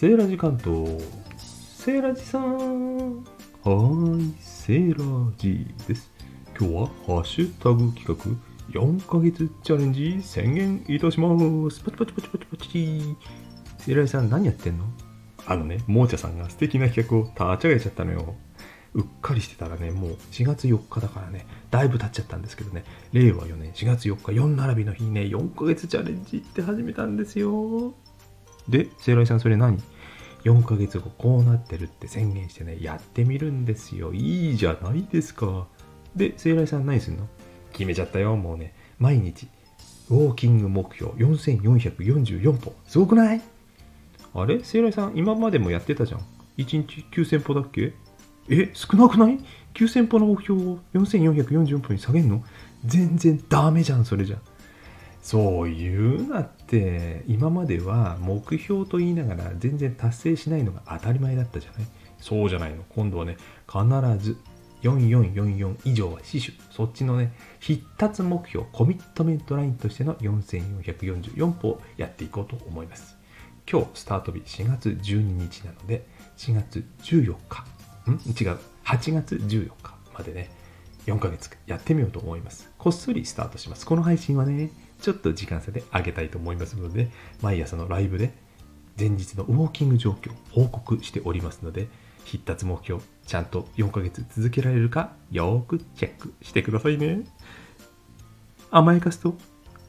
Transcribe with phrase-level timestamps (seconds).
[0.00, 0.98] セーラジ関東。
[1.36, 3.18] セーラジさん。
[3.18, 6.10] はーい、セーラジです。
[6.58, 8.14] 今日はハッシュタグ企画
[8.80, 11.82] 4ヶ月チャレンジ宣言いたします。
[11.82, 13.16] パチパチパチパチパチ。
[13.80, 14.86] セーラジさん何やってんの？
[15.44, 18.36] あのね、もーちゃさんが素敵な企画を立ち上げちゃったのよ。
[18.94, 27.92] うっかりしてたらね、もう4月4日だからね、だいぶ経っちゃったんですけどね、令和4年4月4日4並びの日にね、4ヶ月チャレンジって始めたんですよ。
[28.68, 29.82] で、セイライさんそれ何？
[30.44, 34.12] ?4 ヶ月後こうなってるって宣言してね、やってみるんですよ。
[34.12, 35.66] いいじゃないですか。
[36.16, 37.28] で、セイライさん何すんの？
[37.72, 38.74] 決めちゃったよ、もうね。
[38.98, 39.48] 毎日、
[40.08, 42.74] ウォーキング目標4444歩。
[42.86, 43.40] すごくない？
[44.34, 44.64] あれ？
[44.64, 46.20] セイライさん、今までもやってたじゃん。
[46.56, 47.94] 1日9000歩だっけ？
[48.48, 49.38] え、少なくない
[49.74, 52.42] ?9000 歩の目標を4444歩に下げんの？
[52.84, 54.38] 全然ダメじゃん、それじゃ。
[55.22, 61.86] そう言うなって、今までは目標と言いながら全然達成しないのが当たり前だったじゃない？
[62.18, 62.84] そうじゃないの。
[62.88, 63.84] 今度はね、必
[64.24, 64.36] ず
[64.82, 66.54] 4444以上は死守。
[66.70, 73.16] そっちのね、必達目標、コミットメントラインとしての4444歩をやっていこうと思います。
[73.70, 76.06] 今日スタート日4月12日なので、
[76.38, 77.64] 4月14日、
[78.10, 80.50] ん違う、8月14日までね、
[81.06, 82.70] 4ヶ月やってみようと思います。
[82.78, 83.86] こっそりスタートします。
[83.86, 87.10] この配信はね、ちょっと時間差で上げたいと思いますので、
[87.42, 88.32] 毎朝のライブで
[88.98, 91.88] 前日のウォーキング状況報告しておりますので、
[92.24, 97.24] 必達目標、ちゃんと4ヶ月続けられるか、よーくチェックしてくださいね。
[98.70, 99.34] 甘やかすと、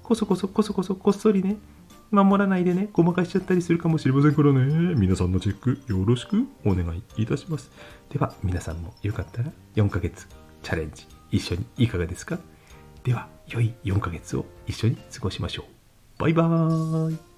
[0.02, 1.58] こそこそこそこそこっそりね、
[2.10, 4.96] 守らないでね、ごまかしちゃったりするかもしれませんからね。
[4.96, 7.70] 皆さんのチェックよろしくお願いいたします。
[8.10, 10.28] では、皆さんもよかったら4ヶ月
[10.64, 12.40] チャレンジ一緒にいかがですか？
[13.04, 15.66] では、良い4ヶ月を一緒に過ごしましょう。
[16.22, 17.31] バイバーイ。